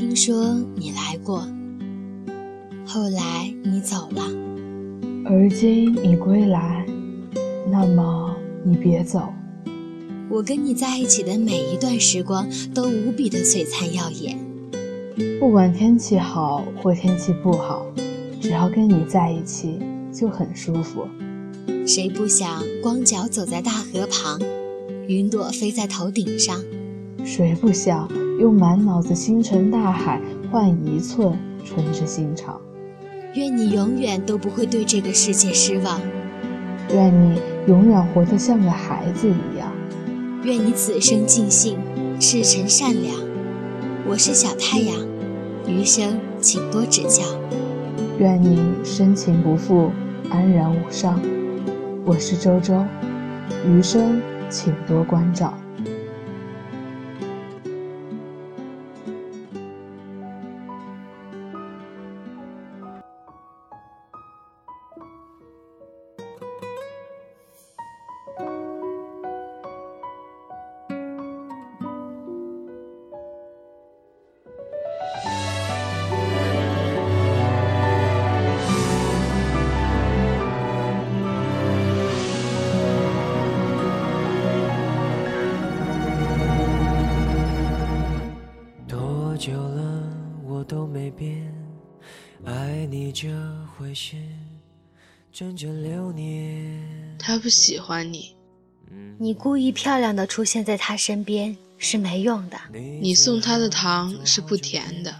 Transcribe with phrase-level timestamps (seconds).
[0.00, 1.46] 听说你来过，
[2.86, 4.22] 后来你走了，
[5.26, 6.86] 而今你归来，
[7.70, 8.34] 那么
[8.64, 9.30] 你别走。
[10.30, 14.38] 我跟你在一起的每一段时光都无比的璀璨耀眼，
[15.38, 17.84] 不管天气好或天气不好，
[18.40, 19.78] 只要跟你在一起
[20.10, 21.06] 就很舒服。
[21.86, 24.40] 谁不想光脚走在大河旁，
[25.06, 26.58] 云朵飞在头顶上？
[27.22, 28.10] 谁不想
[28.40, 30.18] 用满脑子星辰大海
[30.50, 32.58] 换一寸纯真心肠？
[33.34, 36.00] 愿你永远都不会对这个世界失望，
[36.90, 39.70] 愿你永远活得像个孩子一样，
[40.42, 41.76] 愿你此生尽兴，
[42.18, 43.14] 赤诚善良。
[44.08, 44.96] 我是小太阳，
[45.68, 47.22] 余生请多指教。
[48.18, 49.90] 愿你深情不负，
[50.30, 51.20] 安然无伤。
[52.06, 52.82] 我是周周，
[53.68, 55.52] 余生请多关照。
[92.90, 93.28] 你这
[93.78, 94.16] 回事，
[95.32, 97.16] 整整六年。
[97.20, 98.34] 他不喜欢你，
[99.16, 102.58] 你故意漂亮的出现在他身边是没用的。
[103.00, 105.14] 你送他的糖是不甜的。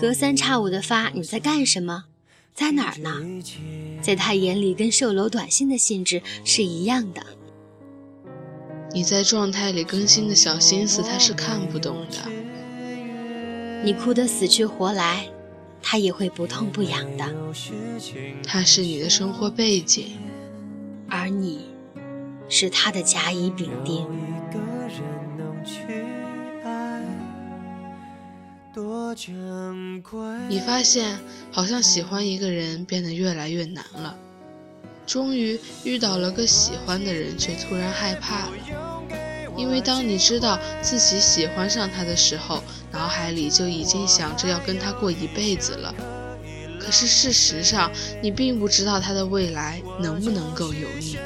[0.00, 2.06] 隔三差五的发，你在干什么？
[2.54, 3.20] 在哪儿呢？
[4.00, 7.22] 在他眼里，跟售楼短信的性质是一样的。
[8.94, 12.16] 你在状态里更新的小心思，他是看不懂的。
[13.84, 15.28] 你哭得死去活来，
[15.82, 17.26] 他也会不痛不痒的。
[18.44, 20.18] 他是你的生活背景，
[21.08, 21.68] 而你
[22.48, 24.06] 是他的甲乙丙丁。
[30.48, 31.18] 你发现，
[31.50, 34.16] 好像喜欢一个人变得越来越难了。
[35.06, 38.52] 终于遇到了个喜欢的人，却突然害怕了。
[39.56, 42.62] 因为当你知道自己喜欢上他的时候，
[42.98, 45.94] 脑海里就已经想着要跟他过一辈子了。
[46.80, 51.16] 可是事实上，你并不知道他的未来能不能够有你。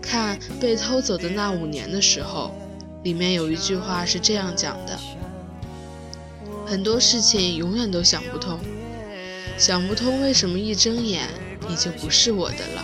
[0.00, 2.50] 看被偷走的那五年的时候，
[3.02, 4.98] 里面有一句话是这样讲的：
[6.64, 8.58] 很多事情永远都想不通，
[9.58, 11.28] 想不通为什么一睁眼
[11.68, 12.82] 你就不是我的了。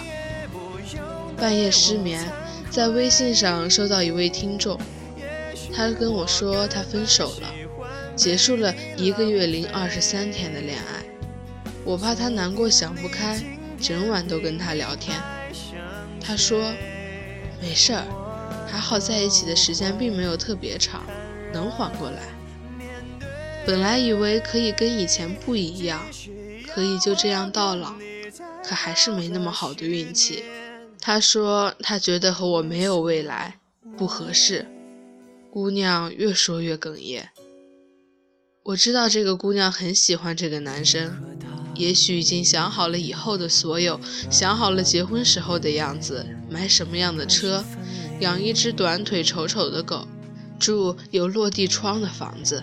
[1.39, 2.31] 半夜失眠。
[2.71, 4.79] 在微信上收到一位听众，
[5.75, 7.53] 他跟我说他分手了，
[8.21, 11.03] 结束了一个月零二十三天的恋爱。
[11.87, 13.41] 我怕他难过想不开，
[13.81, 15.17] 整晚都跟他聊天。
[16.21, 16.71] 他说
[17.63, 18.05] 没事儿，
[18.71, 21.03] 还好在一起的时间并没有特别长，
[21.51, 22.19] 能缓过来。
[23.67, 26.03] 本来以为可以跟以前不一样，
[26.69, 27.95] 可以就这样到老，
[28.63, 30.45] 可还是没那么好的运气。
[31.01, 33.57] 他说：“他觉得和我没有未来，
[33.97, 34.67] 不合适。”
[35.51, 37.31] 姑娘越说越哽咽。
[38.71, 41.13] 我知道这个姑娘很喜欢这个男生，
[41.75, 44.01] 也许已经想好了以后的所有，
[44.31, 47.65] 想好了结婚时候的样子，买什么样的车，
[48.21, 50.07] 养一只短腿丑丑的狗，
[50.61, 52.63] 住有落地窗的房子。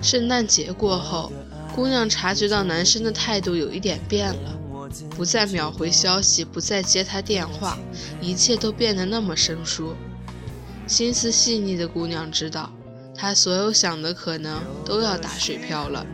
[0.00, 1.30] 圣诞节过后，
[1.74, 4.58] 姑娘察觉到男生的态度有一点变了。
[5.10, 7.78] 不再秒回消息，不再接他电话，
[8.22, 9.92] 一切都变得那么生疏。
[10.86, 12.72] 心思细腻的姑娘知道，
[13.16, 16.06] 他所有想的可能都要打水漂了。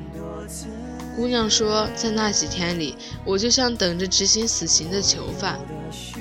[1.16, 5.58] 姑娘说，在那几天里，我就像等着执行死刑的囚犯，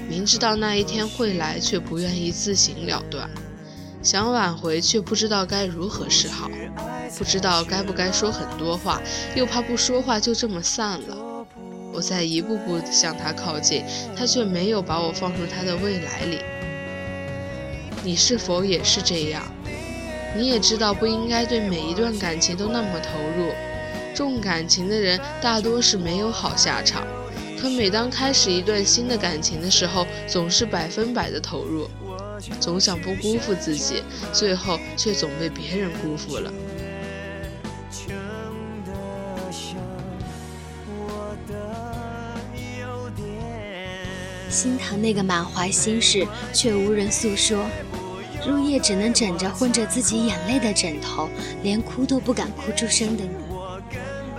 [0.09, 3.29] 明知道那一天会来，却不愿意自行了断，
[4.01, 6.50] 想挽回，却不知道该如何是好，
[7.18, 9.01] 不知道该不该说很多话，
[9.36, 11.45] 又怕不说话就这么散了。
[11.94, 13.83] 我在一步步向他靠近，
[14.15, 16.39] 他却没有把我放入他的未来里。
[18.04, 19.44] 你是否也是这样？
[20.36, 23.52] 你也知道不应该对每一段感情都那么投入，
[24.16, 27.06] 重感情的人大多是没有好下场。
[27.60, 31.90] 可每当开始一段新的感情的时候，总是百分百的投入，
[32.60, 36.54] 总想不辜负自己，最后却总被别人辜负了。
[44.50, 47.66] 心疼那个满怀心事却无人诉说，
[48.47, 51.30] 入夜只能枕着混着自己眼泪的枕头，
[51.63, 53.36] 连哭都不敢哭出声的你，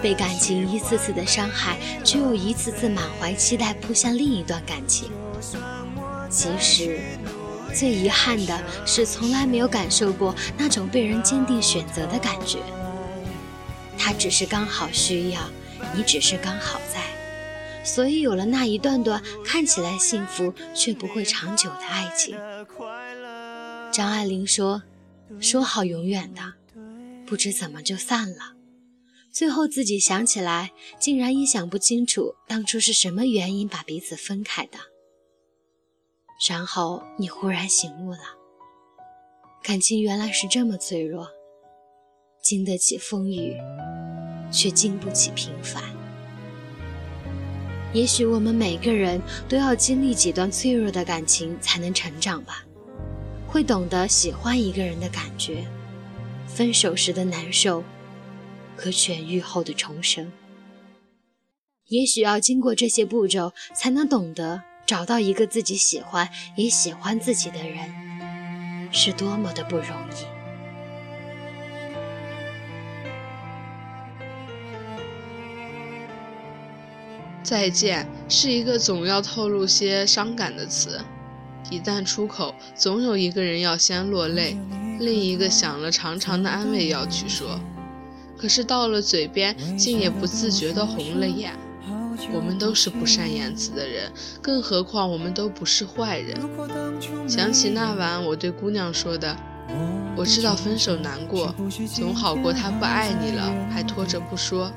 [0.03, 5.11] 被感情一次次的伤害，却又一次次满怀期待扑向另一段感情。
[6.31, 7.01] 其实，
[7.75, 12.59] 最遗憾的是，从来没有感受过那种被人坚定选择的感觉。
[13.99, 15.41] 他只是刚好需要，
[15.95, 17.03] 你只是刚好在，
[17.85, 22.37] 所以有了那一段段看起来幸福却不会长久的爱情。
[23.93, 24.85] 张爱玲说
[25.41, 26.55] ：“说好永远的，
[27.27, 28.55] 不知怎么就散了。
[29.33, 30.71] 最后自己想起来，
[31.01, 34.79] 竟然也想不清楚当初是什么原因把彼此分开的。
[36.49, 38.21] 然后你忽然醒悟了，
[39.63, 41.29] 感情原来是这么脆弱，
[42.41, 43.57] 经得起风雨，
[44.53, 45.83] 却经不起平凡。
[47.93, 52.65] 也许我们每个人都要经历几段脆弱的感情，才能成长吧。”
[53.51, 55.67] 会懂得喜欢一个人的感觉，
[56.47, 57.83] 分手时的难受
[58.77, 60.31] 和痊愈后的重生。
[61.89, 70.25] 也许要经过这些步骤，才能懂得找到一个自己喜欢也喜欢自己的人，是多么的不容易。
[77.43, 81.01] 再见是一个总要透露些伤感的词。
[81.71, 84.57] 一旦出口，总有一个人要先落泪，
[84.99, 87.61] 另一个想了长长的安慰要去说，
[88.37, 91.53] 可是到了嘴边，竟也不自觉地红了眼。
[92.35, 94.13] 我们都是不善言辞的人，
[94.43, 96.37] 更何况我们都不是坏人。
[97.27, 99.35] 想起那晚我对姑娘说的
[100.15, 101.55] ：“我知道分手难过，
[101.95, 104.71] 总好过他不爱你了还拖着不说。”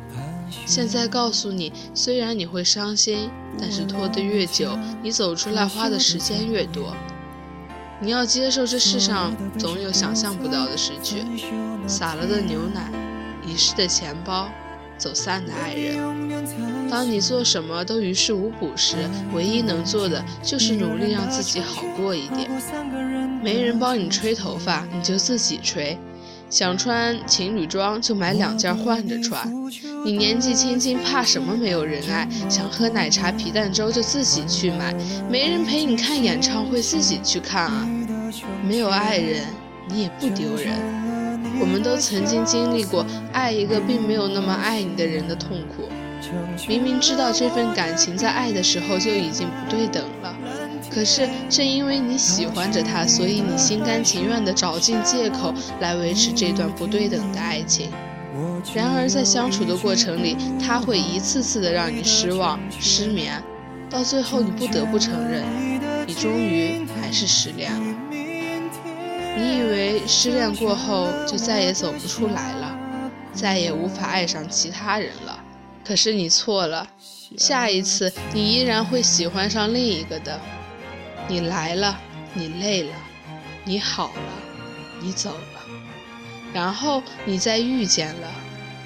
[0.65, 3.29] 现在告诉你，虽然你会伤心，
[3.59, 6.95] 但是拖得越久，你走出来花的时间越多。
[8.01, 11.23] 你要接受这世上总有想象不到的失去，
[11.87, 12.91] 洒了的牛奶，
[13.47, 14.49] 遗失的钱包，
[14.97, 15.97] 走散的爱人。
[16.89, 18.97] 当你做什么都于事无补时，
[19.33, 22.49] 唯一能做的就是努力让自己好过一点。
[23.41, 25.97] 没人帮你吹头发，你就自己吹。
[26.53, 29.51] 想穿情侣装就买两件换着穿。
[30.05, 32.29] 你年纪轻轻怕什么没有人爱？
[32.47, 34.93] 想喝奶茶皮蛋粥就自己去买。
[35.27, 37.89] 没人陪你看演唱会自己去看啊。
[38.63, 39.41] 没有爱人
[39.89, 40.77] 你也不丢人。
[41.59, 45.89] 我们都曾经经历过爱一个并没有那么爱你的人的痛苦。
[46.67, 50.32] 明明知道这份感情在爱的时候就已经不对等了。
[50.93, 57.89] 可是，正因为你喜欢着他，所以你心甘情愿地找尽借口来维持这段不对等的爱情。
[58.73, 63.41] 然而，在相处的过程里，他会一次次的让你失望、失眠，
[63.89, 65.43] 到最后，你不得不承认，
[66.07, 67.95] 你终于还是失恋了。
[69.35, 72.77] 你以为失恋过后就再也走不出来了，
[73.33, 75.39] 再也无法爱上其他人了。
[75.83, 76.87] 可是你错了，
[77.37, 80.39] 下一次你依然会喜欢上另一个的。
[81.27, 81.99] 你来了，
[82.33, 82.93] 你累了，
[83.63, 84.33] 你好了，
[85.01, 85.61] 你走了，
[86.53, 88.27] 然后你再遇见了，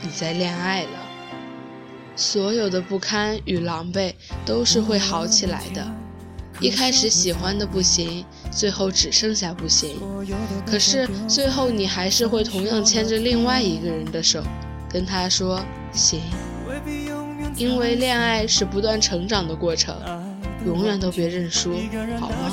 [0.02, 0.90] 你再恋爱了。
[2.16, 4.14] 所有的不堪与狼狈
[4.46, 5.86] 都是会好起来的。
[6.60, 10.00] 一开始喜欢的不行，最后只剩下不行。
[10.66, 14.44] 可是最后你还是会同样牵着另外一个人的手，
[14.90, 15.60] 跟他说
[15.92, 16.22] 行。
[17.56, 19.96] 因为恋爱是不断成长的过程。
[20.68, 21.80] 永远都别认输，
[22.20, 22.52] 好吗？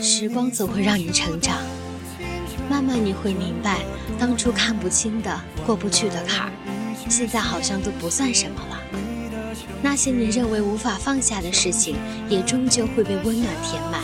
[0.00, 1.58] 时光总会让你成长，
[2.70, 3.80] 慢慢你会明白，
[4.18, 6.52] 当初看不清的、过不去的坎儿，
[7.10, 8.80] 现在好像都不算什么了。
[9.82, 11.96] 那些你认为无法放下的事情，
[12.26, 14.00] 也终究会被温暖填满。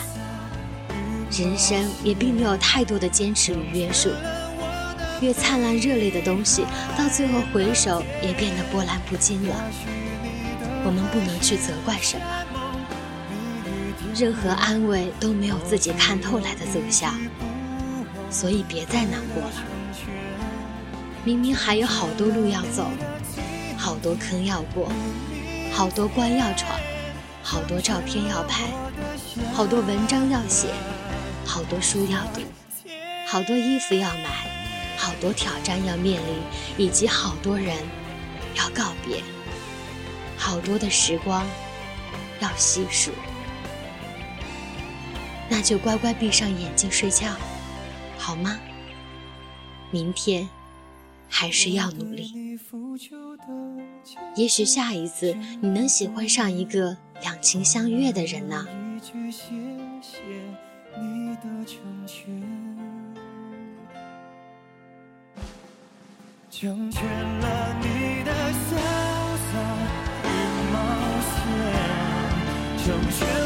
[1.30, 4.10] 人生也并没有太多的坚持与约束。
[5.20, 6.64] 越灿烂热烈的东西，
[6.96, 9.54] 到最后回首也变得波澜不惊了。
[10.84, 12.24] 我们不能去责怪什么，
[14.14, 17.12] 任何安慰都没有自己看透来的奏效，
[18.30, 19.64] 所以别再难过了。
[21.24, 22.88] 明明还有好多路要走，
[23.76, 24.92] 好多坑要过，
[25.72, 26.78] 好多关要闯，
[27.42, 28.64] 好多照片要拍，
[29.52, 30.68] 好多文章要写，
[31.44, 32.42] 好多书要读，
[33.26, 34.65] 好多衣服要买。
[35.06, 36.36] 好多挑战要面临，
[36.76, 37.76] 以及好多人
[38.56, 39.22] 要告别，
[40.36, 41.46] 好多的时光
[42.40, 43.12] 要细数，
[45.48, 47.28] 那就乖乖闭上眼睛睡觉，
[48.18, 48.58] 好吗？
[49.92, 50.48] 明天
[51.28, 52.58] 还是要努力。
[54.34, 58.66] 也许下一次你能喜欢上一个两情相悦的人呢？
[66.58, 68.72] 成全了你的潇
[69.52, 69.52] 洒
[70.24, 70.26] 与
[70.72, 70.74] 冒
[71.20, 71.36] 险，
[72.78, 73.45] 成全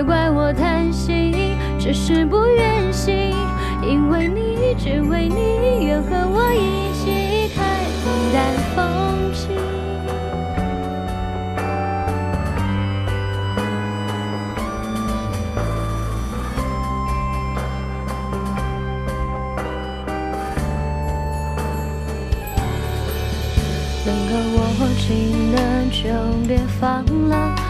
[0.00, 3.36] 别怪我贪心，只是不愿醒。
[3.86, 7.66] 因为你，只为你，愿和我一起看
[8.00, 8.42] 平淡
[8.74, 9.54] 风轻。
[24.06, 24.58] 能够握
[24.96, 25.58] 紧的
[25.90, 27.69] 就别放了。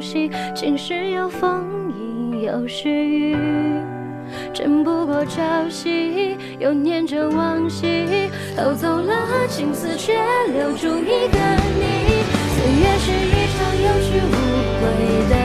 [0.00, 3.36] 晴时有风，阴有时雨，
[4.52, 10.12] 争不过朝夕，又念着往昔，偷走了青丝，却
[10.52, 11.38] 留住一个
[11.78, 12.24] 你。
[12.52, 14.34] 岁月是一场有去无
[14.80, 14.84] 回
[15.30, 15.35] 的。